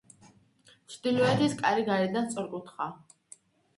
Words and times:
ჩრდილოეთის 0.93 1.53
კარი 1.61 1.85
გარედან 1.93 2.31
სწორკუთხაა. 2.33 3.41